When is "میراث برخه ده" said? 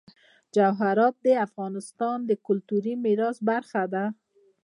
3.03-4.05